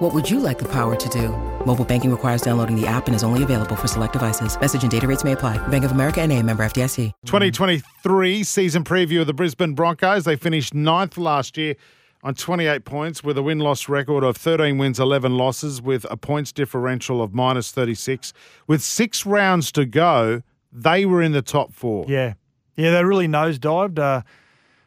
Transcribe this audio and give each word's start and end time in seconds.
What 0.00 0.14
would 0.14 0.30
you 0.30 0.40
like 0.40 0.58
the 0.58 0.68
power 0.72 0.96
to 0.96 1.08
do? 1.10 1.28
Mobile 1.66 1.84
banking 1.84 2.10
requires 2.10 2.40
downloading 2.40 2.74
the 2.74 2.86
app 2.86 3.06
and 3.06 3.14
is 3.14 3.22
only 3.22 3.42
available 3.42 3.76
for 3.76 3.86
select 3.86 4.14
devices. 4.14 4.58
Message 4.58 4.80
and 4.80 4.90
data 4.90 5.06
rates 5.06 5.24
may 5.24 5.32
apply. 5.32 5.58
Bank 5.68 5.84
of 5.84 5.90
America 5.90 6.22
and 6.22 6.32
a 6.32 6.42
member 6.42 6.62
FDIC. 6.62 7.12
2023 7.26 8.42
season 8.42 8.82
preview 8.82 9.20
of 9.20 9.26
the 9.26 9.34
Brisbane 9.34 9.74
Broncos. 9.74 10.24
They 10.24 10.36
finished 10.36 10.72
ninth 10.72 11.18
last 11.18 11.58
year 11.58 11.76
on 12.22 12.34
28 12.34 12.86
points 12.86 13.22
with 13.22 13.36
a 13.36 13.42
win 13.42 13.58
loss 13.58 13.90
record 13.90 14.24
of 14.24 14.38
13 14.38 14.78
wins, 14.78 14.98
11 14.98 15.36
losses, 15.36 15.82
with 15.82 16.06
a 16.10 16.16
points 16.16 16.50
differential 16.50 17.20
of 17.20 17.34
minus 17.34 17.70
36. 17.70 18.32
With 18.66 18.80
six 18.80 19.26
rounds 19.26 19.70
to 19.72 19.84
go, 19.84 20.40
they 20.72 21.04
were 21.04 21.20
in 21.20 21.32
the 21.32 21.42
top 21.42 21.74
four. 21.74 22.06
Yeah. 22.08 22.32
Yeah, 22.74 22.92
they 22.92 23.04
really 23.04 23.28
nosedived. 23.28 23.98
Uh, 23.98 24.22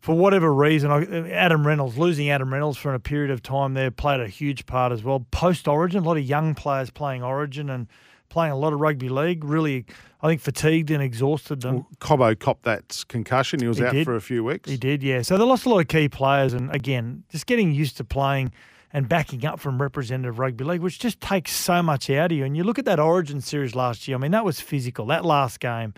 for 0.00 0.16
whatever 0.16 0.52
reason, 0.52 0.90
Adam 1.32 1.66
Reynolds, 1.66 1.98
losing 1.98 2.30
Adam 2.30 2.52
Reynolds 2.52 2.78
for 2.78 2.94
a 2.94 3.00
period 3.00 3.30
of 3.30 3.42
time 3.42 3.74
there 3.74 3.90
played 3.90 4.20
a 4.20 4.28
huge 4.28 4.66
part 4.66 4.92
as 4.92 5.02
well. 5.02 5.26
Post 5.30 5.66
Origin, 5.66 6.04
a 6.04 6.06
lot 6.06 6.16
of 6.16 6.22
young 6.22 6.54
players 6.54 6.90
playing 6.90 7.22
Origin 7.22 7.68
and 7.68 7.88
playing 8.28 8.52
a 8.52 8.56
lot 8.56 8.72
of 8.72 8.80
rugby 8.80 9.08
league. 9.08 9.42
Really, 9.42 9.86
I 10.22 10.28
think 10.28 10.40
fatigued 10.40 10.90
and 10.90 11.02
exhausted 11.02 11.62
them. 11.62 11.74
Well, 11.74 11.88
Cobbo 12.00 12.38
copped 12.38 12.62
that 12.62 13.04
concussion. 13.08 13.60
He 13.60 13.66
was 13.66 13.78
he 13.78 13.84
out 13.84 13.92
did. 13.92 14.04
for 14.04 14.14
a 14.14 14.20
few 14.20 14.44
weeks. 14.44 14.70
He 14.70 14.76
did, 14.76 15.02
yeah. 15.02 15.22
So 15.22 15.36
they 15.36 15.44
lost 15.44 15.66
a 15.66 15.68
lot 15.68 15.80
of 15.80 15.88
key 15.88 16.08
players, 16.08 16.52
and 16.52 16.70
again, 16.74 17.24
just 17.30 17.46
getting 17.46 17.72
used 17.72 17.96
to 17.96 18.04
playing 18.04 18.52
and 18.92 19.08
backing 19.08 19.44
up 19.44 19.60
from 19.60 19.82
representative 19.82 20.38
rugby 20.38 20.64
league, 20.64 20.80
which 20.80 20.98
just 20.98 21.20
takes 21.20 21.52
so 21.52 21.82
much 21.82 22.08
out 22.08 22.32
of 22.32 22.38
you. 22.38 22.44
And 22.44 22.56
you 22.56 22.64
look 22.64 22.78
at 22.78 22.84
that 22.86 22.98
Origin 23.00 23.40
series 23.40 23.74
last 23.74 24.08
year. 24.08 24.16
I 24.16 24.20
mean, 24.20 24.30
that 24.30 24.44
was 24.44 24.60
physical. 24.60 25.06
That 25.06 25.24
last 25.24 25.60
game 25.60 25.92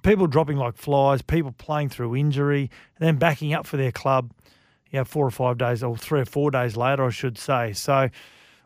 people 0.00 0.26
dropping 0.26 0.56
like 0.56 0.76
flies, 0.76 1.22
people 1.22 1.52
playing 1.52 1.90
through 1.90 2.16
injury, 2.16 2.70
and 2.98 3.06
then 3.06 3.16
backing 3.16 3.52
up 3.52 3.66
for 3.66 3.76
their 3.76 3.92
club, 3.92 4.32
you 4.90 4.98
know, 4.98 5.04
four 5.04 5.26
or 5.26 5.30
five 5.30 5.58
days 5.58 5.82
or 5.82 5.96
three 5.96 6.20
or 6.20 6.24
four 6.24 6.50
days 6.50 6.76
later, 6.76 7.04
I 7.04 7.10
should 7.10 7.36
say. 7.36 7.72
So, 7.72 8.08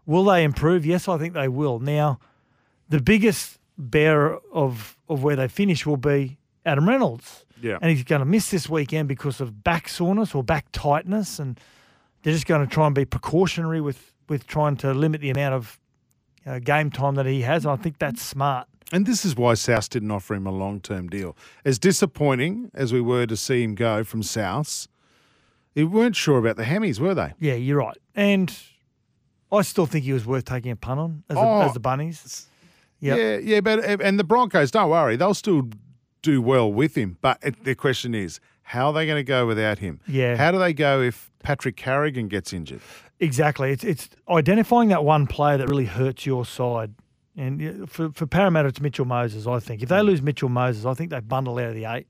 will 0.07 0.25
they 0.25 0.45
improve? 0.45 0.87
Yes, 0.87 1.09
I 1.09 1.19
think 1.19 1.35
they 1.35 1.49
will. 1.49 1.79
Now, 1.81 2.21
the 2.89 3.01
biggest 3.01 3.59
bearer 3.79 4.41
of, 4.53 4.97
of 5.09 5.23
where 5.23 5.37
they 5.37 5.49
finish 5.49 5.85
will 5.85 5.97
be 5.97 6.39
Adam 6.65 6.89
Reynolds. 6.89 7.45
Yeah. 7.61 7.79
And 7.81 7.91
he's 7.91 8.05
going 8.05 8.21
to 8.21 8.27
miss 8.27 8.51
this 8.51 8.69
weekend 8.69 9.09
because 9.09 9.41
of 9.41 9.65
back 9.65 9.89
soreness 9.89 10.35
or 10.35 10.43
back 10.43 10.67
tightness. 10.73 11.39
And 11.39 11.59
they're 12.23 12.33
just 12.33 12.47
going 12.47 12.67
to 12.67 12.73
try 12.73 12.87
and 12.87 12.95
be 12.95 13.05
precautionary 13.05 13.81
with, 13.81 14.13
with 14.29 14.47
trying 14.47 14.77
to 14.79 14.93
limit 14.93 15.21
the 15.21 15.31
amount 15.31 15.55
of 15.55 15.79
uh, 16.47 16.59
game 16.59 16.91
time 16.91 17.15
that 17.17 17.27
he 17.27 17.43
has. 17.43 17.65
And 17.65 17.73
I 17.73 17.77
think 17.77 17.99
that's 17.99 18.23
smart. 18.23 18.69
And 18.93 19.05
this 19.05 19.25
is 19.25 19.35
why 19.35 19.55
South 19.55 19.91
didn't 19.91 20.11
offer 20.11 20.35
him 20.35 20.47
a 20.47 20.53
long 20.53 20.81
term 20.81 21.09
deal. 21.09 21.37
As 21.65 21.79
disappointing 21.79 22.71
as 22.75 22.93
we 22.93 23.01
were 23.01 23.27
to 23.27 23.37
see 23.37 23.63
him 23.63 23.75
go 23.75 24.05
from 24.05 24.23
South, 24.23 24.87
we 25.75 25.85
weren't 25.85 26.17
sure 26.17 26.39
about 26.39 26.57
the 26.57 26.65
Hemis, 26.65 27.01
were 27.01 27.15
they? 27.15 27.35
Yeah, 27.39 27.55
you're 27.55 27.79
right. 27.79 27.99
And 28.15 28.57
I 29.51 29.63
still 29.63 29.87
think 29.87 30.05
he 30.05 30.13
was 30.13 30.25
worth 30.25 30.45
taking 30.45 30.71
a 30.71 30.77
punt 30.77 31.01
on 31.01 31.25
as, 31.29 31.37
oh, 31.37 31.59
the, 31.59 31.65
as 31.65 31.75
the 31.75 31.81
Bunnies. 31.81 32.47
Yep. 33.01 33.19
Yeah, 33.19 33.37
yeah, 33.37 33.61
but 33.61 33.85
and 34.01 34.19
the 34.19 34.25
Broncos, 34.25 34.71
don't 34.71 34.89
worry, 34.89 35.17
they'll 35.17 35.35
still 35.35 35.69
do 36.23 36.41
well 36.41 36.73
with 36.73 36.97
him. 36.97 37.19
But 37.21 37.41
the 37.63 37.75
question 37.75 38.15
is, 38.15 38.41
how 38.63 38.89
are 38.89 38.93
they 38.93 39.07
going 39.07 39.19
to 39.19 39.25
go 39.25 39.47
without 39.47 39.79
him? 39.79 40.01
Yeah. 40.09 40.37
How 40.37 40.51
do 40.51 40.59
they 40.59 40.73
go 40.73 41.03
if 41.03 41.31
Patrick 41.43 41.77
Carrigan 41.77 42.29
gets 42.29 42.53
injured? 42.53 42.81
Exactly. 43.21 43.71
It's 43.71 43.85
it's 43.85 44.09
identifying 44.29 44.89
that 44.89 45.05
one 45.05 45.27
player 45.27 45.57
that 45.59 45.69
really 45.69 45.85
hurts 45.85 46.27
your 46.27 46.45
side 46.45 46.95
and 47.37 47.91
for, 47.91 48.11
for 48.13 48.27
Parramatta, 48.27 48.69
it's 48.69 48.81
Mitchell 48.81 49.05
Moses, 49.05 49.47
I 49.47 49.61
think. 49.61 49.83
If 49.83 49.89
they 49.89 50.01
lose 50.01 50.23
Mitchell 50.23 50.49
Moses, 50.49 50.85
I 50.87 50.95
think 50.95 51.11
they 51.11 51.21
bundle 51.21 51.59
out 51.59 51.69
of 51.69 51.75
the 51.75 51.85
eight. 51.85 52.07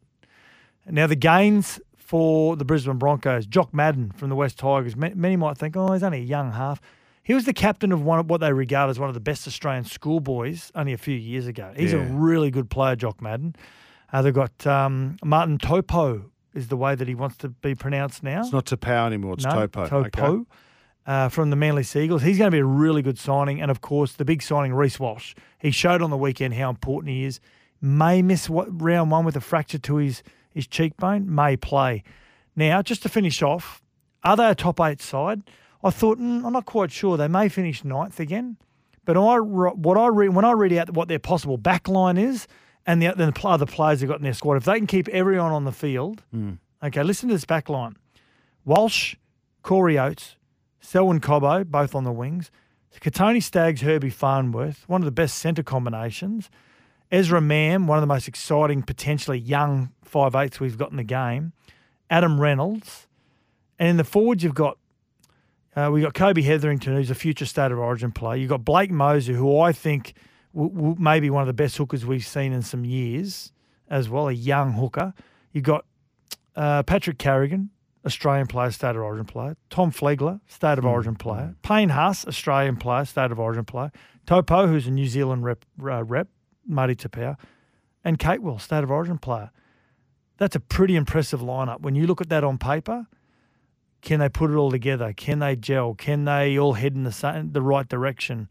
Now, 0.89 1.07
the 1.07 1.17
gains 1.17 1.81
for 1.97 2.55
the 2.57 2.65
Brisbane 2.65 2.99
Broncos, 2.99 3.47
Jock 3.47 3.75
Madden 3.75 4.13
from 4.13 4.29
the 4.29 4.37
West 4.37 4.59
Tigers, 4.59 4.95
many 4.97 5.37
might 5.37 5.59
think, 5.59 5.77
oh, 5.77 5.93
he's 5.93 6.05
only 6.05 6.19
a 6.19 6.23
young 6.23 6.53
half. 6.53 6.81
He 7.25 7.35
was 7.35 7.45
the 7.45 7.53
captain 7.53 7.91
of 7.91 8.05
one 8.05 8.21
of 8.21 8.31
what 8.31 8.41
they 8.41 8.53
regard 8.53 8.89
as 8.89 9.01
one 9.01 9.09
of 9.09 9.15
the 9.15 9.21
best 9.21 9.49
Australian 9.49 9.85
schoolboys 9.85 10.71
only 10.77 10.93
a 10.93 10.99
few 10.99 11.17
years 11.17 11.49
ago. 11.49 11.73
He's 11.77 11.93
yeah. 11.93 11.99
a 11.99 12.13
really 12.13 12.53
good 12.53 12.71
player, 12.71 12.95
Jock 12.95 13.21
Madden. 13.21 13.57
Uh, 14.13 14.23
they've 14.23 14.33
got 14.33 14.65
um, 14.65 15.17
Martin 15.25 15.59
Taupau 15.59 16.31
is 16.55 16.69
the 16.69 16.77
way 16.77 16.95
that 16.95 17.09
he 17.09 17.17
wants 17.17 17.37
to 17.39 17.49
be 17.49 17.75
pronounced 17.75 18.23
now. 18.23 18.43
It's 18.43 18.53
not 18.53 18.67
Topo 18.67 19.07
anymore, 19.07 19.35
it's 19.35 19.45
no, 19.45 19.67
Topo. 19.67 19.89
Topo. 19.89 20.25
Okay 20.25 20.45
uh, 21.07 21.29
from 21.29 21.51
the 21.51 21.57
Manly 21.57 21.83
Sea 21.83 22.05
Eagles. 22.05 22.23
He's 22.23 22.39
going 22.39 22.51
to 22.51 22.55
be 22.55 22.61
a 22.61 22.65
really 22.65 23.03
good 23.03 23.19
signing. 23.19 23.61
And 23.61 23.71
of 23.71 23.81
course, 23.81 24.13
the 24.13 24.25
big 24.25 24.43
signing, 24.43 24.75
Reece 24.75 24.99
Walsh. 24.99 25.35
He 25.59 25.71
showed 25.71 26.03
on 26.03 26.11
the 26.11 26.17
weekend 26.17 26.55
how 26.55 26.69
important 26.69 27.11
he 27.11 27.25
is. 27.25 27.41
May 27.81 28.23
miss 28.23 28.49
what, 28.49 28.69
round 28.83 29.11
one 29.11 29.25
with 29.25 29.37
a 29.37 29.41
fracture 29.41 29.79
to 29.79 29.97
his, 29.97 30.23
his 30.53 30.67
cheekbone, 30.67 31.33
may 31.33 31.57
play. 31.57 32.03
Now, 32.57 32.83
just 32.83 33.03
to 33.03 33.09
finish 33.09 33.43
off, 33.43 33.83
are 34.25 34.37
they 34.37 34.49
a 34.51 34.55
top 34.55 34.81
eight 34.81 35.01
side? 35.01 35.43
I 35.85 35.91
thought, 35.91 36.19
mm, 36.19 36.45
I'm 36.45 36.53
not 36.53 36.67
quite 36.67 36.91
sure. 36.91 37.17
They 37.17 37.29
may 37.29 37.49
finish 37.49 37.85
ninth 37.85 38.19
again. 38.19 38.57
But 39.05 39.17
I, 39.17 39.39
what 39.39 39.97
I 39.97 40.09
read, 40.09 40.31
when 40.31 40.45
I 40.45 40.53
read 40.53 40.73
out 40.73 40.91
what 40.91 41.07
their 41.07 41.21
possible 41.21 41.59
backline 41.59 42.19
is 42.19 42.49
and 42.87 43.01
the, 43.01 43.13
the 43.13 43.33
other 43.45 43.67
players 43.67 44.01
they've 44.01 44.09
got 44.09 44.19
in 44.19 44.25
their 44.25 44.35
squad, 44.35 44.57
if 44.57 44.65
they 44.65 44.79
can 44.79 44.89
keep 44.89 45.07
everyone 45.09 45.53
on 45.53 45.65
the 45.65 45.71
field, 45.71 46.25
mm. 46.35 46.59
okay, 46.83 47.05
listen 47.05 47.29
to 47.29 47.35
this 47.35 47.45
backline. 47.45 47.95
Walsh, 48.65 49.15
Corey 49.63 49.97
Oates, 49.97 50.35
Selwyn 50.87 51.21
Cobbo, 51.21 51.67
both 51.67 51.97
on 51.97 52.05
the 52.05 52.13
wings. 52.13 52.53
Kotoni 53.01 53.43
Staggs, 53.43 53.81
Herbie 53.81 54.09
Farnworth, 54.09 54.85
one 54.87 55.01
of 55.01 55.05
the 55.05 55.11
best 55.11 55.37
centre 55.39 55.65
combinations. 55.65 56.49
Ezra 57.11 57.41
Mam, 57.41 57.89
one 57.89 57.99
of 57.99 58.03
the 58.03 58.07
most 58.07 58.29
exciting, 58.29 58.85
potentially 58.85 59.37
young 59.37 59.91
five 60.05 60.37
eighths 60.37 60.61
we've 60.61 60.79
got 60.79 60.93
in 60.93 60.97
the 60.97 61.03
game. 61.03 61.53
Adam 62.09 62.41
Reynolds. 62.41 63.09
And 63.81 63.89
in 63.89 63.97
the 63.97 64.05
forwards, 64.05 64.45
you've 64.45 64.55
got 64.55 64.79
uh, 65.75 65.91
we've 65.93 66.05
got 66.05 66.15
Kobe 66.15 66.41
Hetherington, 66.43 66.95
who's 66.95 67.11
a 67.11 67.17
future 67.17 67.47
state 67.47 67.73
of 67.73 67.81
origin 67.81 68.13
player. 68.13 68.37
You've 68.37 68.51
got 68.51 68.65
Blake 68.65 68.93
Mozer, 68.93 69.35
who 69.35 69.59
I 69.59 69.73
think 69.73 70.15
w- 70.55 70.73
w- 70.73 70.97
may 71.01 71.19
be 71.19 71.31
one 71.31 71.43
of 71.43 71.49
the 71.49 71.53
best 71.53 71.77
hookers 71.77 72.07
we've 72.07 72.25
seen 72.25 72.53
in 72.53 72.63
some 72.63 72.85
years 72.85 73.53
as 73.91 74.09
well, 74.09 74.29
a 74.29 74.33
young 74.33 74.75
hooker. 74.75 75.15
You've 75.53 75.65
got 75.65 75.85
uh, 76.55 76.85
Patrick 76.85 77.19
Carrigan, 77.19 77.71
Australian 78.07 78.47
player, 78.47 78.71
state 78.71 78.97
of 78.97 79.03
origin 79.03 79.27
player. 79.27 79.57
Tom 79.69 79.91
Flegler, 79.91 80.41
state 80.47 80.79
of 80.79 80.85
mm. 80.85 80.91
origin 80.91 81.17
player. 81.17 81.57
Payne 81.63 81.89
Haas, 81.91 82.27
Australian 82.27 82.77
player, 82.77 83.05
state 83.05 83.33
of 83.33 83.41
origin 83.41 83.65
player. 83.65 83.91
Taupau, 84.27 84.69
who's 84.69 84.87
a 84.87 84.91
New 84.91 85.07
Zealand 85.07 85.45
rep, 85.45 85.65
uh, 85.83 86.05
rep 86.05 86.29
Marty 86.67 86.95
Taupau. 86.95 87.37
And 88.05 88.19
Capewell, 88.19 88.61
state 88.61 88.85
of 88.85 88.91
origin 88.91 89.19
player. 89.19 89.51
That's 90.39 90.55
a 90.55 90.61
pretty 90.61 90.95
impressive 90.95 91.41
lineup. 91.41 91.81
When 91.81 91.97
you 91.97 92.07
look 92.07 92.21
at 92.21 92.29
that 92.29 92.45
on 92.45 92.59
paper, 92.59 93.07
can 94.03 94.21
they 94.21 94.29
put 94.29 94.51
it 94.51 94.55
all 94.55 94.71
together? 94.71 95.13
Can 95.13 95.41
they 95.41 95.57
gel? 95.57 95.95
Can 95.95 96.25
they 96.25 96.57
all 96.57 96.75
head 96.75 96.95
in 96.95 97.03
the 97.03 97.13
same, 97.13 97.53
the 97.53 97.63
right 97.63 97.89
direction? 97.89 98.49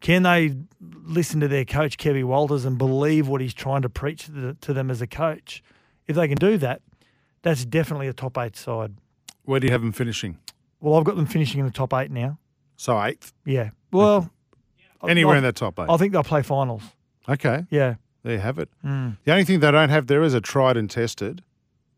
Can 0.00 0.24
they 0.24 0.54
listen 0.80 1.40
to 1.40 1.48
their 1.48 1.64
coach, 1.64 1.96
Kevin 1.96 2.26
Walters, 2.26 2.64
and 2.64 2.76
believe 2.76 3.28
what 3.28 3.40
he's 3.40 3.54
trying 3.54 3.82
to 3.82 3.88
preach 3.88 4.26
to 4.26 4.74
them 4.74 4.90
as 4.90 5.00
a 5.00 5.06
coach? 5.06 5.62
If 6.06 6.16
they 6.16 6.28
can 6.28 6.36
do 6.36 6.58
that, 6.58 6.82
that's 7.42 7.64
definitely 7.64 8.08
a 8.08 8.12
top 8.12 8.38
eight 8.38 8.56
side. 8.56 8.94
Where 9.44 9.60
do 9.60 9.66
you 9.66 9.72
have 9.72 9.82
them 9.82 9.92
finishing? 9.92 10.38
Well, 10.80 10.94
I've 10.94 11.04
got 11.04 11.16
them 11.16 11.26
finishing 11.26 11.60
in 11.60 11.66
the 11.66 11.72
top 11.72 11.92
eight 11.94 12.10
now. 12.10 12.38
So 12.76 13.00
eighth? 13.02 13.32
Yeah. 13.44 13.70
Well, 13.90 14.30
anywhere 15.06 15.34
I, 15.34 15.38
in 15.38 15.44
the 15.44 15.52
top 15.52 15.78
eight. 15.78 15.86
I 15.88 15.96
think 15.96 16.12
they'll 16.12 16.24
play 16.24 16.42
finals. 16.42 16.82
Okay. 17.28 17.66
Yeah. 17.70 17.96
There 18.22 18.34
you 18.34 18.40
have 18.40 18.58
it. 18.58 18.68
Mm. 18.84 19.18
The 19.24 19.32
only 19.32 19.44
thing 19.44 19.60
they 19.60 19.70
don't 19.70 19.88
have 19.88 20.06
there 20.06 20.22
is 20.22 20.34
a 20.34 20.40
tried 20.40 20.76
and 20.76 20.88
tested 20.88 21.42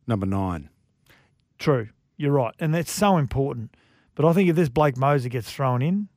number 0.06 0.26
nine. 0.26 0.70
True. 1.58 1.88
You're 2.16 2.32
right. 2.32 2.54
And 2.58 2.74
that's 2.74 2.90
so 2.90 3.16
important. 3.18 3.76
But 4.14 4.24
I 4.24 4.32
think 4.32 4.48
if 4.48 4.56
this 4.56 4.68
Blake 4.68 4.94
Mozer 4.94 5.30
gets 5.30 5.50
thrown 5.50 5.82
in, 5.82 6.08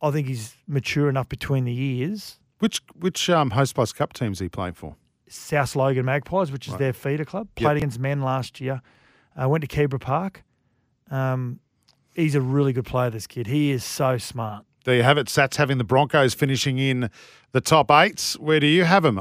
I 0.00 0.10
think 0.10 0.26
he's 0.26 0.54
mature 0.66 1.08
enough 1.08 1.28
between 1.28 1.64
the 1.64 1.78
ears. 1.78 2.38
Which 2.58 2.80
which 2.98 3.28
um, 3.28 3.50
Hostplus 3.50 3.94
Cup 3.94 4.12
teams 4.12 4.38
he 4.38 4.48
played 4.48 4.76
for? 4.76 4.96
South 5.28 5.74
Logan 5.76 6.04
Magpies, 6.04 6.52
which 6.52 6.66
is 6.66 6.72
right. 6.72 6.78
their 6.78 6.92
feeder 6.92 7.24
club. 7.24 7.48
Played 7.54 7.68
yep. 7.68 7.76
against 7.78 7.98
men 7.98 8.20
last 8.22 8.60
year. 8.60 8.82
Uh, 9.40 9.48
went 9.48 9.62
to 9.62 9.68
Keebra 9.68 10.00
Park. 10.00 10.44
Um, 11.10 11.60
he's 12.14 12.34
a 12.34 12.40
really 12.40 12.72
good 12.72 12.86
player, 12.86 13.10
this 13.10 13.26
kid. 13.26 13.46
He 13.46 13.70
is 13.70 13.84
so 13.84 14.18
smart. 14.18 14.64
There 14.84 14.94
you 14.94 15.02
have 15.02 15.18
it. 15.18 15.28
Sats 15.28 15.56
having 15.56 15.78
the 15.78 15.84
Broncos 15.84 16.34
finishing 16.34 16.78
in 16.78 17.10
the 17.52 17.60
top 17.60 17.90
eights. 17.90 18.38
Where 18.38 18.60
do 18.60 18.66
you 18.66 18.84
have 18.84 19.02
them? 19.02 19.12